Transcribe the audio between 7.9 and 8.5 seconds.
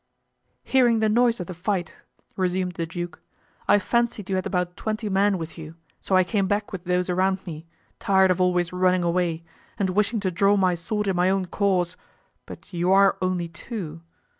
tired of